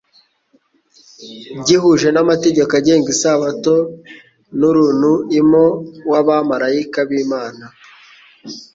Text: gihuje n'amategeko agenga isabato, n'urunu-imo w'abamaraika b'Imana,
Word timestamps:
gihuje 1.65 2.07
n'amategeko 2.11 2.71
agenga 2.79 3.07
isabato, 3.15 3.75
n'urunu-imo 4.59 5.63
w'abamaraika 6.11 6.99
b'Imana, 7.09 7.65